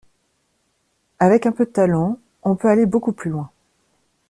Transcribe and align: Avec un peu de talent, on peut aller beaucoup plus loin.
Avec 1.19 1.45
un 1.45 1.51
peu 1.51 1.63
de 1.65 1.69
talent, 1.69 2.17
on 2.41 2.55
peut 2.55 2.69
aller 2.69 2.87
beaucoup 2.87 3.11
plus 3.13 3.29
loin. 3.29 3.51